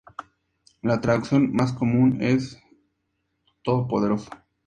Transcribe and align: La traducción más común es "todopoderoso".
La 0.81 0.99
traducción 0.99 1.53
más 1.53 1.73
común 1.73 2.23
es 2.23 2.57
"todopoderoso". 3.63 4.31